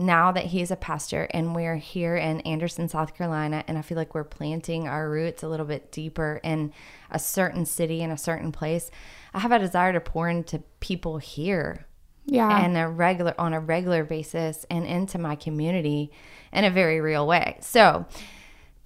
[0.00, 3.98] now that he's a pastor and we're here in Anderson, South Carolina, and I feel
[3.98, 6.72] like we're planting our roots a little bit deeper in
[7.10, 8.92] a certain city in a certain place,
[9.34, 11.87] I have a desire to pour into people here
[12.30, 16.12] yeah and a regular on a regular basis and into my community
[16.52, 18.06] in a very real way so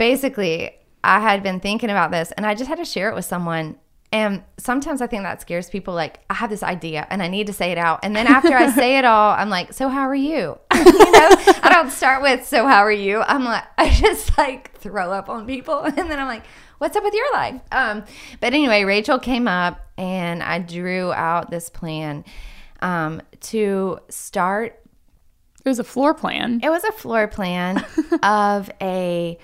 [0.03, 0.73] basically,
[1.05, 3.77] I had been thinking about this and I just had to share it with someone.
[4.11, 5.95] And sometimes I think that scares people.
[5.95, 8.01] Like, I have this idea and I need to say it out.
[8.03, 10.59] And then after I say it all, I'm like, So, how are you?
[10.75, 11.29] you know,
[11.63, 13.23] I don't start with, So, how are you?
[13.23, 15.81] I'm like, I just like throw up on people.
[15.81, 16.45] And then I'm like,
[16.79, 17.61] What's up with your life?
[17.71, 18.05] Um,
[18.41, 22.25] but anyway, Rachel came up and I drew out this plan
[22.83, 24.81] um, to start
[25.65, 26.61] It was a floor plan.
[26.63, 27.85] it was a floor plan
[28.23, 29.39] of a.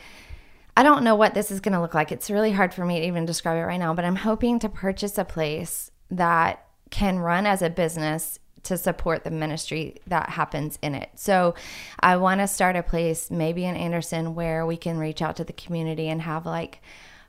[0.76, 2.12] I don't know what this is going to look like.
[2.12, 4.68] It's really hard for me to even describe it right now, but I'm hoping to
[4.68, 10.78] purchase a place that can run as a business to support the ministry that happens
[10.82, 11.10] in it.
[11.16, 11.54] So
[11.98, 15.44] I want to start a place maybe in Anderson where we can reach out to
[15.44, 16.80] the community and have like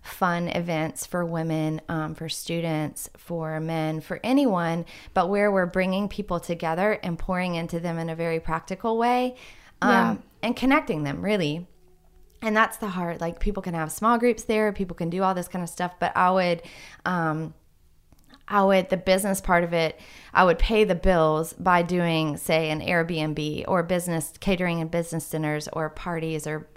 [0.02, 6.08] fun events for women, um, for students, for men, for anyone, but where we're bringing
[6.08, 9.36] people together and pouring into them in a very practical way
[9.82, 10.16] um, Yeah.
[10.44, 11.68] and connecting them really.
[12.42, 13.20] And that's the heart.
[13.20, 15.94] Like people can have small groups there, people can do all this kind of stuff,
[16.00, 16.62] but I would.
[17.06, 17.54] Um,
[18.52, 20.00] I would the business part of it,
[20.34, 25.30] I would pay the bills by doing say an Airbnb or business catering and business
[25.30, 26.68] dinners or parties or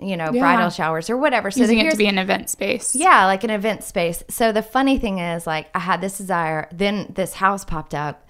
[0.00, 0.40] you know Yeah.
[0.40, 1.50] bridal showers or whatever.
[1.50, 2.94] So Using it to be an event space.
[2.94, 4.22] yeah, like an event space.
[4.28, 8.24] So the funny thing is, like, I had this desire, then this house popped up.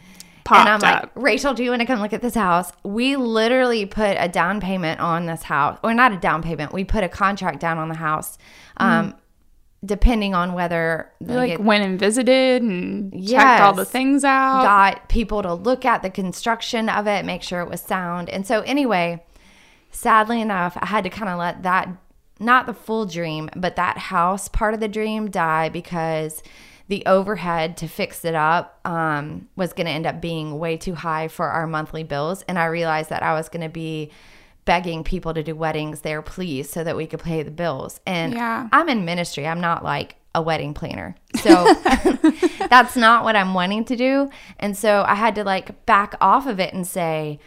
[0.44, 1.02] Popped and I'm up.
[1.02, 2.72] like, Rachel, do you want to come look at this house?
[2.82, 6.72] We literally put a down payment on this house, or not a down payment.
[6.72, 8.38] We put a contract down on the house,
[8.78, 9.14] um,
[9.84, 14.62] depending on whether like went and visited and checked all the things out.
[14.62, 18.28] got people to look at the construction of it, make sure it was sound.
[18.30, 19.22] And so, anyway,
[19.98, 21.88] sadly enough, I had to kind of let that,
[22.38, 26.42] not the full dream, but that house part of the dream die because
[26.86, 30.94] the overhead to fix it up um, was going to end up being way too
[30.94, 32.42] high for our monthly bills.
[32.48, 34.10] And I realized that I was going to be
[34.64, 38.00] begging people to do weddings there, please, so that we could pay the bills.
[38.06, 38.68] And Yeah.
[38.72, 39.46] I'm in ministry.
[39.46, 41.16] I'm not like a wedding planner.
[41.42, 41.74] So
[42.70, 44.30] that's not what I'm wanting to do.
[44.58, 47.40] And so I had to like back off of it and say,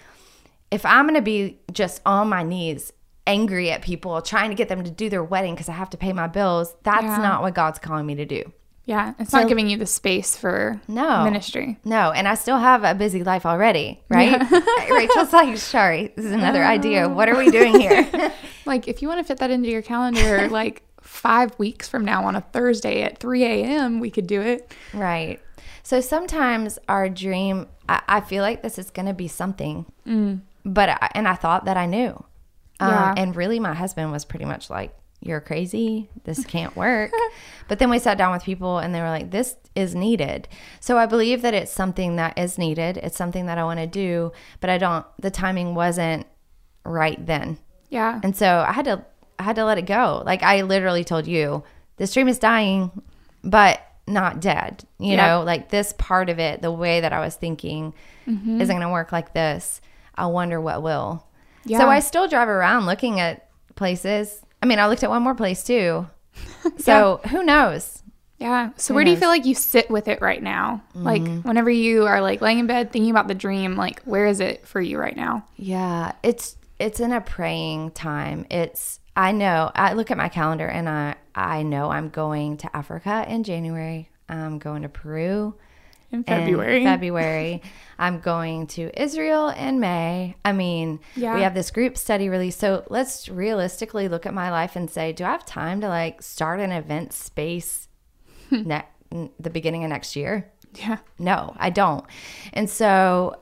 [0.71, 2.91] if I'm going to be just on my knees,
[3.27, 5.97] angry at people, trying to get them to do their wedding because I have to
[5.97, 7.17] pay my bills, that's Yeah.
[7.17, 8.43] not what God's calling me to do.
[8.85, 11.23] Yeah, it's So- not giving you the space for No.
[11.23, 11.77] ministry.
[11.85, 14.41] No, and I still have a busy life already, right?
[14.89, 17.05] Rachel's like, sorry, this is another idea.
[17.05, 17.09] Uh.
[17.13, 18.07] What are we doing here?
[18.63, 22.25] Like, if you want to fit that into your calendar, like five weeks from now
[22.25, 24.71] on a Thursday at 3 a.m., we could do it.
[24.93, 25.39] Right.
[25.81, 30.41] So sometimes our dream, I, I feel like this is going to be something, mm.
[30.65, 32.23] But I, and I thought that I knew,
[32.79, 33.11] Yeah.
[33.11, 36.09] um, and really my husband was pretty much like, "You're crazy.
[36.23, 37.11] This can't work."
[37.67, 40.47] but then we sat down with people, and they were like, "This is needed."
[40.79, 42.97] So I believe that it's something that is needed.
[42.97, 45.05] It's something that I want to do, but I don't.
[45.19, 46.25] The timing wasn't
[46.85, 47.57] right then.
[47.89, 48.19] Yeah.
[48.23, 49.05] And so I had to
[49.39, 50.23] I had to let it go.
[50.25, 51.63] Like I literally told you,
[51.97, 52.91] this dream is dying,
[53.43, 54.83] but not dead.
[54.99, 57.93] You know, like this part of it, the way that I was thinking
[58.27, 58.61] Mm-hmm.
[58.61, 59.81] isn't gonna work like this.
[60.15, 61.25] I wonder what will.
[61.65, 61.79] Yeah.
[61.79, 64.41] So I still drive around looking at places.
[64.61, 66.07] I mean, I looked at one more place too.
[66.77, 68.03] So who knows?
[68.37, 68.71] Yeah.
[68.75, 70.83] So where do you feel like you sit with it right now?
[70.95, 71.47] Like mm-hmm.
[71.47, 74.65] whenever you are like laying in bed thinking about the dream, like where is it
[74.67, 75.45] for you right now?
[75.57, 78.47] Yeah, it's it's in a praying time.
[78.49, 79.71] It's I know.
[79.75, 84.09] I look at my calendar and I I know I'm going to Africa in January.
[84.27, 85.55] I'm going to Peru
[86.11, 86.83] In in February.
[86.85, 87.61] February.
[87.97, 90.35] I'm going to Israel in May.
[90.43, 91.35] I mean, Yeah.
[91.35, 92.57] we have this group study release.
[92.57, 96.21] So let's realistically look at my life and say, do I have time to like
[96.21, 97.87] start an event space
[98.49, 98.63] hmm.
[98.63, 100.51] ne- the beginning of next year?
[100.75, 100.97] yeah.
[101.19, 102.05] No, I don't.
[102.53, 103.39] And so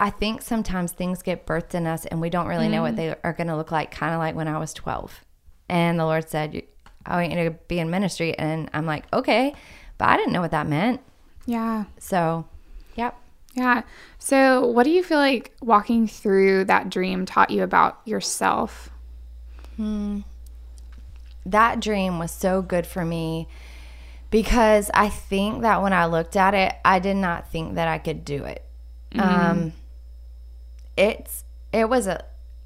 [0.00, 2.96] I think sometimes things get birthed in us and we don't really know what mm.
[2.96, 5.24] they are going to look like, kind of like when I was 12.
[5.68, 6.60] And the Lord said,
[7.06, 8.36] I want you to be in ministry.
[8.36, 9.54] And I'm like, okay.
[9.98, 11.00] But I didn't know what that meant.
[11.46, 11.84] Yeah.
[11.98, 12.46] So,
[12.94, 13.18] yep.
[13.54, 13.82] Yeah.
[14.18, 18.90] So what do you feel like walking through that dream taught you about yourself?
[21.44, 23.48] That dream was so good for me
[24.30, 27.98] because I think that when I looked at it, I did not think that I
[27.98, 28.64] could do it.
[29.18, 29.72] Um,
[30.96, 32.24] it's it was a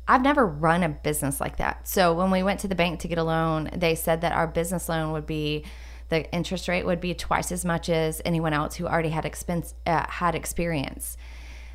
[0.09, 1.89] I've never run a business like that.
[1.89, 4.47] So when we went to the bank to get a loan, they said that our
[4.47, 5.65] business loan would be
[6.09, 9.75] the interest rate would be twice as much as anyone else who already had expense
[9.87, 11.17] uh, had experience.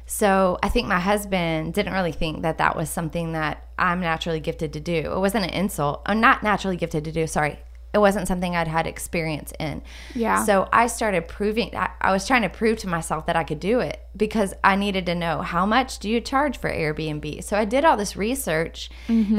[0.05, 4.41] So I think my husband didn't really think that that was something that I'm naturally
[4.41, 4.93] gifted to do.
[4.93, 6.01] It wasn't an insult.
[6.05, 7.27] I'm not naturally gifted to do.
[7.27, 7.59] Sorry.
[7.93, 9.81] It wasn't something I'd had experience in.
[10.15, 10.45] Yeah.
[10.45, 13.59] So I started proving, I, I was trying to prove to myself that I could
[13.59, 17.43] do it because I needed to know how much do you charge for Airbnb.
[17.43, 18.89] So I did all this research.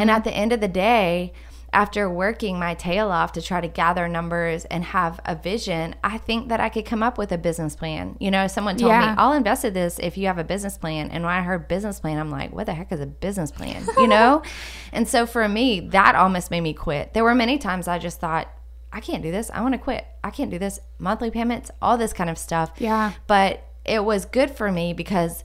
[0.01, 1.33] And at the end of the day,
[1.73, 6.19] after working my tail off to try to gather numbers and have a vision, I
[6.19, 8.17] think that I could come up with a business plan.
[8.21, 9.13] You know, someone told Yeah.
[9.13, 11.11] me, I'll invest in this if you have a business plan.
[11.11, 13.87] And when I heard business plan, I'm like, what the heck is a business plan?
[13.97, 14.43] You know?
[14.93, 17.15] and so for me, that almost made me quit.
[17.15, 18.49] There were many times I just thought,
[18.93, 19.51] I can't do this.
[19.55, 20.05] I want to quit.
[20.23, 20.79] I can't do this.
[20.99, 22.73] Monthly payments, all this kind of stuff.
[22.77, 23.13] Yeah.
[23.27, 25.43] But it was good for me because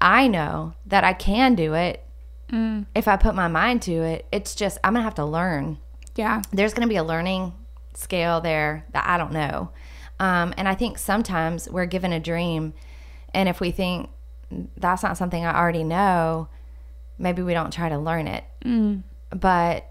[0.00, 2.02] I know that I can do it
[2.50, 4.26] if I put my mind to it.
[4.30, 5.78] It's just, I'm going to have to learn.
[6.14, 6.42] Yeah.
[6.52, 7.52] There's going to be a learning
[7.94, 9.70] scale there that I don't know.
[10.18, 12.72] Um, and I think sometimes we're given a dream,
[13.34, 14.08] and if we think
[14.76, 16.48] that's not something I already know,
[17.18, 18.44] maybe we don't try to learn it.
[19.30, 19.90] But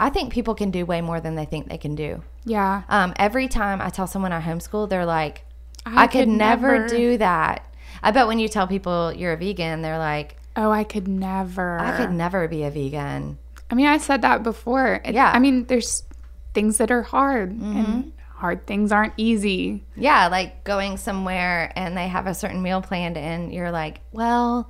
[0.00, 2.22] I think people can do way more than they think they can do.
[2.44, 2.82] Yeah.
[2.88, 5.44] Um, every time I tell someone I homeschool, they're like,
[5.84, 7.70] I, could, never, do that.
[8.02, 11.78] I bet when you tell people you're a vegan, they're like, Oh, I could never.
[11.80, 13.38] I could never be a vegan.
[13.70, 15.00] I mean, I said that before.
[15.04, 15.28] It- Yeah.
[15.28, 15.36] Mm-hmm.
[15.36, 16.02] I mean, there's
[16.52, 19.84] things that are hard, and hard things aren't easy.
[19.96, 24.68] Yeah, like going somewhere and they have a certain meal planned, and you're like, well,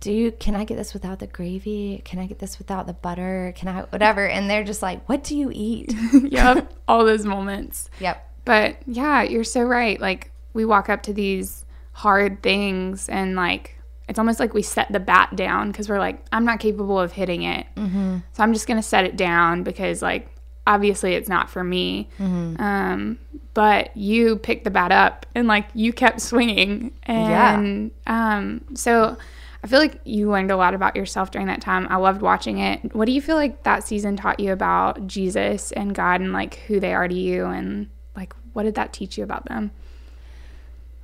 [0.00, 2.00] do you, can I get this without the gravy?
[2.04, 3.52] Can I get this without the butter?
[3.56, 4.26] Can I, whatever?
[4.26, 5.94] And they're just like, what do you eat?
[6.24, 6.72] yep.
[6.88, 7.88] All those moments.
[8.00, 8.26] yep.
[8.44, 10.00] But yeah, you're so right.
[10.00, 13.76] Like, we walk up to these hard things, and like,
[14.10, 17.12] it's almost like we set the bat down because we're like, I'm not capable of
[17.12, 17.64] hitting it.
[17.76, 18.18] Mm-hmm.
[18.32, 20.28] So I'm just going to set it down because, like,
[20.66, 22.10] obviously it's not for me.
[22.18, 23.20] Um,
[23.54, 26.92] but you picked the bat up and, like, you kept swinging.
[27.04, 29.16] And um, so
[29.62, 31.86] I feel like you learned a lot about yourself during that time.
[31.88, 32.92] I loved watching it.
[32.92, 36.56] What do you feel like that season taught you about Jesus and God and, like,
[36.66, 37.46] who they are to you?
[37.46, 39.70] And, like, what did that teach you about them?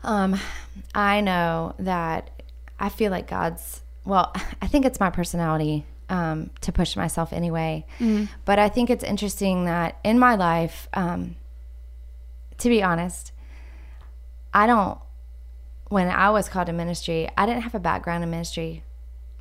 [0.03, 0.41] Um,
[0.93, 2.31] I know that
[2.79, 7.85] I feel like God's, well, I think it's my personality um, to push myself anyway.
[8.45, 11.37] But I think it's interesting that in my life, um,
[12.59, 13.33] to be honest,
[14.55, 14.99] I don't,
[15.89, 18.83] when I was called to ministry, I didn't have a background in ministry.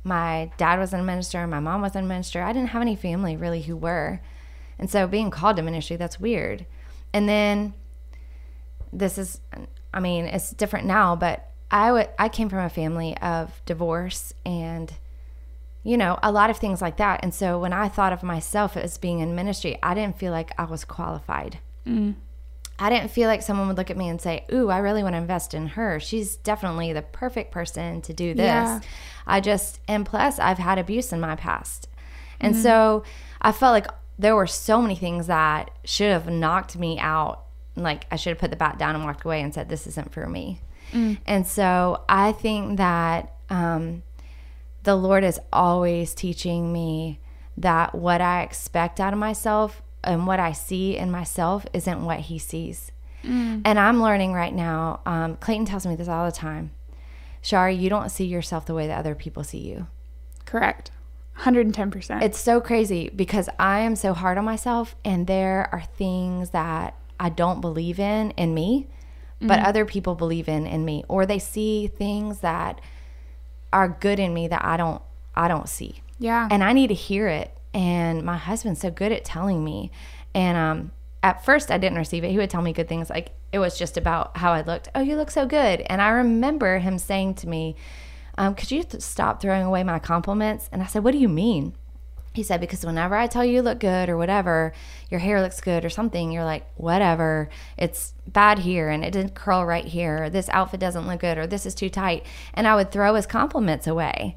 [0.04, 2.42] My dad was a minister, my mom was a minister.
[2.42, 4.20] I didn't have any family really who were.
[4.78, 6.66] And so being called to ministry, that's weird.
[7.12, 7.74] And then
[8.92, 9.40] this is
[9.92, 14.32] I mean, it's different now, but I would I came from a family of divorce
[14.44, 14.92] and
[15.86, 17.20] you know, a lot of things like that.
[17.22, 20.50] And so when I thought of myself as being in ministry, I didn't feel like
[20.58, 21.60] I was qualified.
[21.86, 22.16] Mm.
[22.76, 25.14] I didn't feel like someone would look at me and say, Ooh, I really want
[25.14, 26.00] to invest in her.
[26.00, 28.44] She's definitely the perfect person to do this.
[28.44, 28.80] Yeah.
[29.28, 31.88] I just, and plus, I've had abuse in my past.
[32.40, 32.62] And mm-hmm.
[32.62, 33.04] so
[33.40, 33.86] I felt like
[34.18, 37.44] there were so many things that should have knocked me out.
[37.76, 40.12] Like, I should have put the bat down and walked away and said, This isn't
[40.12, 40.60] for me.
[40.92, 44.02] And so I think that um,
[44.84, 47.20] the Lord is always teaching me
[47.56, 52.20] that what I expect out of myself and what I see in myself isn't what
[52.20, 52.92] He sees.
[53.64, 55.00] And I'm learning right now.
[55.04, 56.70] Um, Clayton tells me this all the time.
[57.42, 59.88] Shari, you don't see yourself the way that other people see you.
[60.44, 60.92] Correct.
[61.40, 62.22] 110%.
[62.22, 66.94] It's so crazy because I am so hard on myself, and there are things that
[67.18, 68.86] I don't believe in in me,
[69.40, 72.80] but other people believe in in me, or they see things that
[73.72, 75.02] are good in me that I don't
[75.34, 76.48] I don't see, yeah.
[76.50, 77.52] and I need to hear it.
[77.74, 79.90] And my husband's so good at telling me,
[80.34, 82.30] and um, at first I didn't receive it.
[82.30, 84.88] He would tell me good things, like it was just about how I looked.
[84.94, 87.76] Oh, you look so good, and I remember him saying to me,
[88.38, 91.28] um, "Could you th- stop throwing away my compliments?" And I said, "What do you
[91.28, 91.74] mean?"
[92.36, 94.74] He said, because whenever I tell you you look good or whatever,
[95.10, 99.34] your hair looks good or something, you're like, whatever, it's bad here and it didn't
[99.34, 102.26] curl right here, or this outfit doesn't look good, or this is too tight.
[102.52, 104.36] And I would throw his compliments away.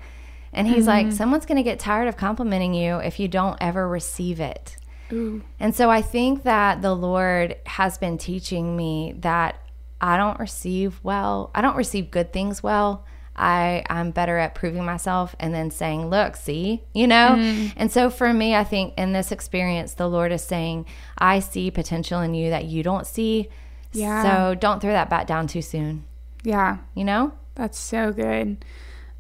[0.53, 1.15] And he's like, mm-hmm.
[1.15, 4.77] someone's going to get tired of complimenting you if you don't ever receive it.
[5.12, 5.41] Ooh.
[5.59, 9.59] And so I think that the Lord has been teaching me that
[9.99, 13.05] I don't receive well, I don't receive good things well.
[13.39, 17.36] I, I'm better at proving myself and then saying, look, see, you know?
[17.78, 20.86] And so for me, I think in this experience, the Lord is saying,
[21.17, 23.48] I see potential in you that you don't see.
[23.94, 24.21] Yeah.
[24.23, 26.04] So don't throw that bat down too soon,
[26.44, 26.77] Yeah.
[26.94, 27.31] you know?
[27.56, 28.63] That's so good.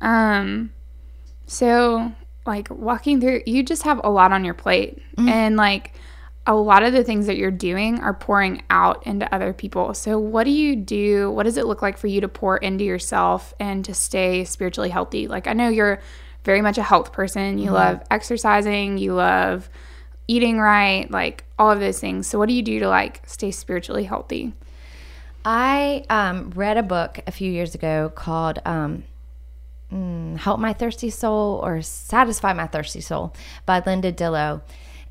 [0.01, 0.71] Um
[1.47, 2.11] so
[2.45, 5.93] like walking through you just have a lot on your plate and like
[6.47, 9.93] a lot of the things that you're doing are pouring out into other people.
[9.93, 11.31] So what do you do?
[11.31, 14.89] What does it look like for you to pour into yourself and to stay spiritually
[14.89, 15.27] healthy?
[15.27, 16.01] Like I know you're
[16.43, 17.57] very much a health person.
[17.59, 19.69] You love exercising, you love
[20.27, 22.27] eating right, like all of those things.
[22.27, 24.53] So what do you do to like stay spiritually healthy?
[25.43, 29.03] I um, read a book a few years ago called um,
[29.91, 33.33] mm, Help My Thirsty Soul or Satisfy My Thirsty Soul
[33.65, 34.61] by Linda Dillow.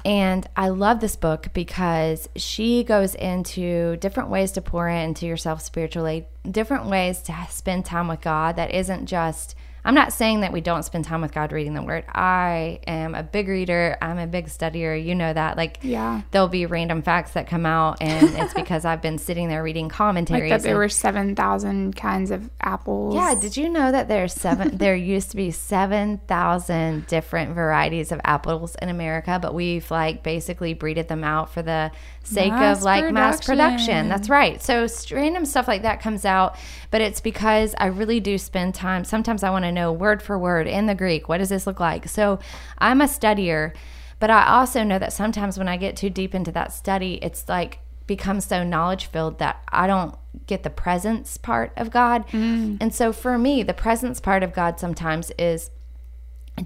[0.05, 5.61] And I love this book because she goes into different ways to pour into yourself
[5.61, 10.53] spiritually, different ways to spend time with God that isn't just I'm not saying that
[10.53, 12.05] we don't spend time with God reading the Word.
[12.12, 13.97] I am a big reader.
[14.03, 15.03] I'm a big studier.
[15.03, 15.57] You know that.
[15.57, 16.22] Like, Yeah.
[16.31, 19.89] there'll be random facts that come out, and it's because I've been sitting there reading
[19.89, 20.51] commentaries.
[20.51, 23.14] Like that there and- were 7,000 kinds of apples.
[23.14, 24.76] yeah, did you know that there's seven?
[24.76, 30.22] there used to be seven thousand different varieties of apples in America, but we've like
[30.22, 31.91] basically breeded them out for the
[32.29, 33.76] sake Mass of like mass production.
[33.76, 34.09] production.
[34.09, 34.62] That's right.
[34.62, 36.57] So random stuff like that comes out,
[36.91, 39.05] but it's because I really do spend time.
[39.05, 41.29] Sometimes I want to know word for word in the Greek.
[41.29, 42.09] What does this look like?
[42.09, 42.39] So
[42.79, 43.74] I'm a studier,
[44.18, 47.49] but I also know that sometimes when I get too deep into that study, it's
[47.49, 50.14] like becomes so knowledge filled that I don't
[50.47, 52.26] get the presence part of God.
[52.29, 52.79] Mm.
[52.81, 55.70] And so for me, the presence part of God sometimes is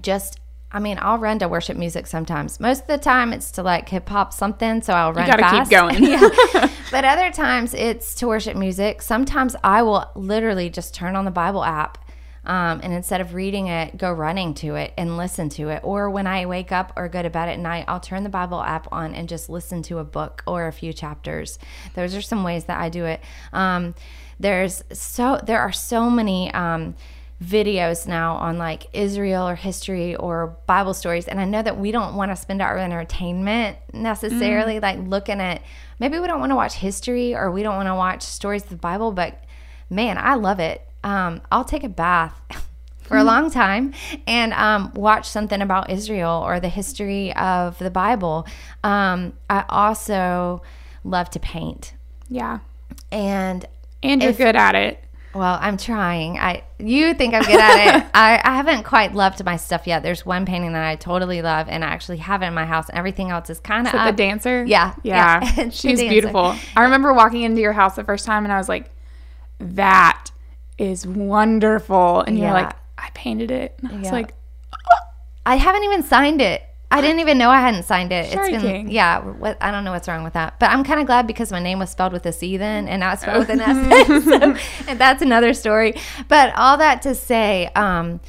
[0.01, 0.39] just
[0.73, 2.59] I mean, I'll run to worship music sometimes.
[2.59, 5.43] Most of the time it's to like hip hop something, so I'll run You gotta
[5.43, 5.69] fast.
[5.69, 6.03] keep going.
[6.53, 6.69] yeah.
[6.91, 9.01] But other times it's to worship music.
[9.01, 11.97] Sometimes I will literally just turn on the Bible app
[12.45, 15.79] um, and instead of reading it, go running to it and listen to it.
[15.83, 18.61] Or when I wake up or go to bed at night, I'll turn the Bible
[18.61, 21.57] app on and just listen to a book or a few chapters.
[21.95, 23.21] Those are some ways that I do it.
[23.53, 23.95] Um,
[24.39, 26.95] there's so there are so many um,
[27.41, 31.27] videos now on like Israel or history or Bible stories.
[31.27, 35.61] And I know that we don't want to spend our entertainment necessarily like looking at
[35.99, 38.69] maybe we don't want to watch history or we don't want to watch stories of
[38.69, 39.43] the Bible, but
[39.89, 40.87] man, I love it.
[41.03, 42.39] Um, I'll take a bath
[43.01, 43.93] for a long time
[44.25, 48.47] and um, watch something about Israel or the history of the Bible.
[48.83, 50.61] Um, I also
[51.03, 51.93] love to paint.
[52.29, 52.59] Yeah.
[53.11, 53.65] And
[54.01, 55.03] And you're If- good at it.
[55.33, 56.37] Well, I'm trying.
[56.37, 58.05] I you think I'm good at it.
[58.13, 60.03] I, I haven't quite loved my stuff yet.
[60.03, 62.87] There's one painting that I totally love and I actually have it in my house
[62.93, 64.63] everything else is kind of Is it the dancer?
[64.65, 65.39] Yeah, Yeah.
[65.55, 65.69] yeah.
[65.69, 66.55] She's beautiful.
[66.75, 68.91] I remember walking into your house the first time and I was like,
[69.59, 70.29] that
[70.77, 72.21] is wonderful.
[72.21, 73.75] And you're like, I painted it.
[73.81, 74.11] And I was Yeah.
[74.11, 74.33] like,
[75.45, 76.63] I haven't even signed it.
[76.91, 78.31] I didn't even know I hadn't signed it.
[78.31, 78.91] It's been King.
[78.91, 79.19] yeah.
[79.19, 81.59] What I don't know what's wrong with that, but I'm kind of glad because my
[81.59, 84.23] name was spelled with a C then, and now it's spelled with an S.
[84.25, 84.55] so,
[84.87, 85.95] and that's another story.
[86.27, 88.19] But all that to say, um,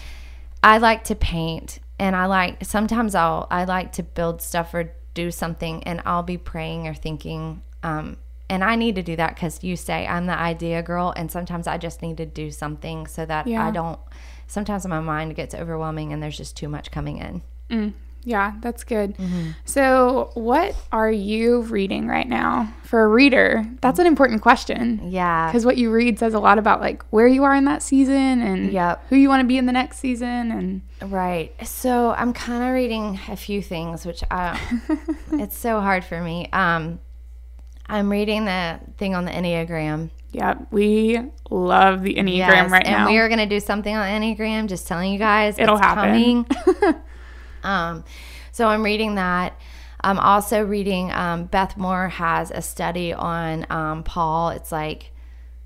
[0.62, 4.94] I like to paint, and I like sometimes I'll I like to build stuff or
[5.12, 7.60] do something, and I'll be praying or thinking.
[7.82, 8.16] Um,
[8.48, 11.66] and I need to do that because you say I'm the idea girl, and sometimes
[11.66, 13.66] I just need to do something so that Yeah.
[13.66, 13.98] I don't.
[14.46, 17.18] Sometimes my mind gets overwhelming, and there's just too much coming
[17.70, 17.94] in.
[18.24, 19.16] Yeah, that's good.
[19.16, 19.50] Mm-hmm.
[19.64, 23.64] So, what are you reading right now for a reader?
[23.82, 25.10] That's an important question.
[25.10, 27.82] Yeah, Because what you read says a lot about like where you are in that
[27.82, 29.06] season and Yep.
[29.10, 30.50] who you want to be in the next season.
[30.50, 31.52] And Right.
[31.66, 34.58] So I'm kind of reading a few things, which I,
[35.32, 36.48] it's so hard for me.
[36.52, 37.00] Um,
[37.86, 40.08] I'm reading the thing on the Enneagram.
[40.32, 41.20] yeah, we
[41.50, 43.06] love the Enneagram Yes, right and now.
[43.10, 44.68] we are going to do something on Enneagram.
[44.68, 46.46] Just telling you guys, It'll it's happen.
[47.64, 48.04] um,
[48.52, 49.58] so I'm reading that.
[50.00, 51.10] I'm also reading.
[51.12, 54.50] Um, Beth Moore has a study on um, Paul.
[54.50, 55.10] It's like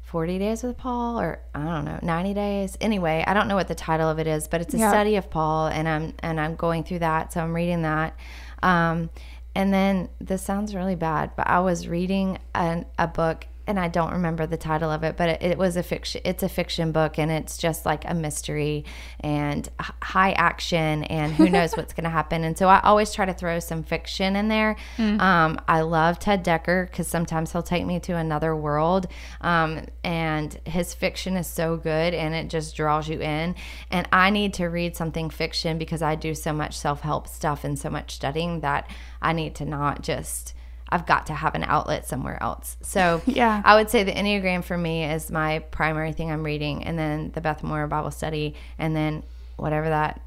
[0.03, 2.79] 40 days with Paul, or I don't know, 90 days.
[2.81, 4.89] Anyway, I don't know what the title of it is, but it's a Yeah.
[4.91, 7.33] study of Paul, and I'm and I'm going through that.
[7.33, 8.17] So I'm reading that.
[8.63, 9.11] Um,
[9.55, 13.89] and then this sounds really bad, but I was reading an, a book and I
[13.89, 16.23] don't remember the title of it, but it, it was a fiction.
[16.25, 18.87] It's a fiction book, and it's just like a mystery
[19.21, 22.45] and high action, and who knows what's going to happen.
[22.45, 24.77] And so I always try to throw some fiction in there.
[25.21, 29.07] Um, I love Ted Dekker because sometimes he'll take me to another world,
[29.43, 33.55] um, and his fiction is so good, and it just draws you in.
[33.91, 37.65] And I need to read something fiction because I do so much self help stuff
[37.65, 38.91] and so much studying that
[39.21, 40.55] I need to not just.
[40.89, 42.77] I've got to have an outlet somewhere else.
[42.83, 43.63] So Yeah.
[43.65, 47.31] I would say the Enneagram for me is my primary thing I'm reading, and then
[47.33, 49.23] the Beth Moore Bible study, and then
[49.57, 50.21] whatever that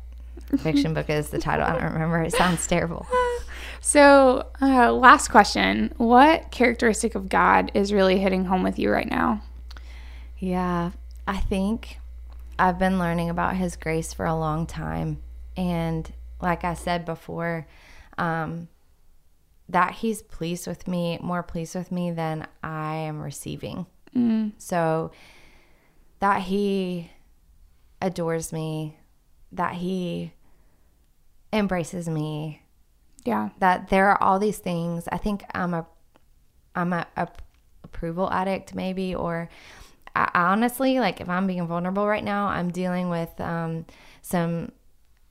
[0.59, 2.21] fiction book is, the title I don't remember.
[2.21, 3.07] It sounds terrible.
[3.81, 9.09] so, uh, last question What characteristic of God is really hitting home with you right
[9.09, 9.41] now?
[10.37, 10.91] Yeah,
[11.27, 11.99] I think
[12.59, 15.21] I've been learning about His grace for a long time,
[15.55, 17.67] and like I said before,
[18.17, 18.67] um,
[19.71, 23.85] that He's pleased with me, more pleased with me than I am receiving.
[24.57, 25.11] So
[26.19, 27.09] that He
[28.01, 28.97] adores me,
[29.53, 30.33] that He
[31.53, 32.61] embraces me,
[33.23, 33.49] Yeah.
[33.59, 35.07] that there are all these things.
[35.11, 35.85] I think I'm a
[36.75, 37.27] I'm a, a
[37.83, 39.49] approval addict maybe or
[40.15, 43.85] I, I honestly like if I'm being vulnerable right now, I'm dealing with um,
[44.21, 44.71] some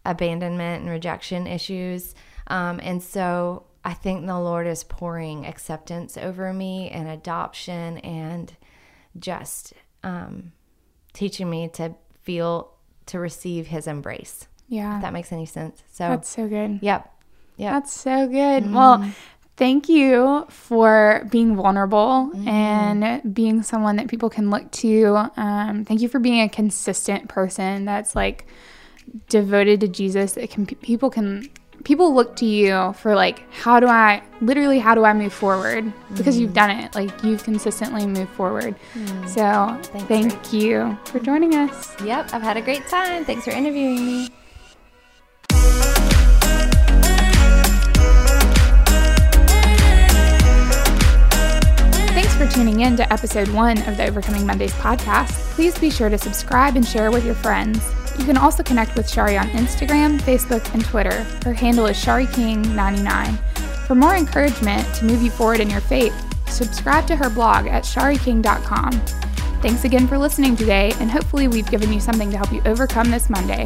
[0.04, 2.14] abandonment and rejection issues.
[2.46, 8.52] Um, and so I think the Lord is pouring acceptance over me and adoption and
[9.18, 9.72] just
[10.02, 10.52] um,
[11.12, 12.72] teaching me to feel
[13.06, 14.46] to receive His embrace.
[14.68, 14.96] Yeah.
[14.96, 15.82] If that makes any sense.
[15.90, 16.78] So That's so good.
[16.82, 17.12] Yep.
[17.56, 17.72] Yep.
[17.72, 18.72] That's so good.
[18.72, 19.10] Well,
[19.56, 25.30] thank you for being vulnerable and being someone that people can look to.
[25.36, 28.46] Um, thank you for being a consistent person that's like
[29.28, 30.32] devoted to Jesus.
[30.32, 31.50] That can people can
[31.84, 35.92] people look to you for like how do I literally how do I move forward
[36.14, 36.54] because you've mm.
[36.54, 36.94] done it.
[36.94, 38.76] Like you've consistently moved forward.
[38.94, 39.28] Mm.
[39.28, 42.00] So Thanks, thank you for joining us.
[42.02, 42.30] Yep.
[42.32, 43.24] I've had a great time.
[43.24, 44.28] Thanks for interviewing me.
[52.12, 55.30] Thanks for tuning in to episode one of the Overcoming Mondays podcast.
[55.54, 57.80] Please be sure to subscribe and share with your friends.
[58.20, 61.22] You can also connect with Shari on Instagram, Facebook, and Twitter.
[61.42, 63.38] Her handle is ShariKing99.
[63.86, 66.14] For more encouragement to move you forward in your faith,
[66.46, 68.92] subscribe to her blog at shariking.com.
[69.62, 73.10] Thanks again for listening today, and hopefully, we've given you something to help you overcome
[73.10, 73.64] this Monday.